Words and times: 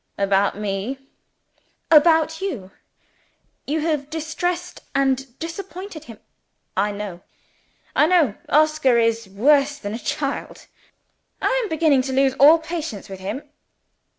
"About 0.17 0.57
me?" 0.57 0.97
"About 1.91 2.41
you. 2.41 2.71
You 3.67 3.81
have 3.81 4.09
distressed 4.09 4.81
and 4.95 5.37
disappointed 5.37 6.05
him" 6.05 6.17
"I 6.75 6.91
know! 6.91 7.21
I 7.95 8.07
know! 8.07 8.33
Oscar 8.49 8.97
is 8.97 9.29
worse 9.29 9.77
than 9.77 9.93
a 9.93 9.99
child. 9.99 10.65
I 11.39 11.49
am 11.63 11.69
beginning 11.69 12.01
to 12.01 12.13
lose 12.13 12.33
all 12.39 12.57
patience 12.57 13.09
with 13.09 13.19
him." 13.19 13.43